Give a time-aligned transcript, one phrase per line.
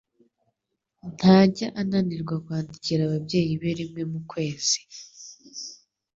[1.17, 4.79] Ntajya ananirwa kwandikira ababyeyi be rimwe mu kwezi.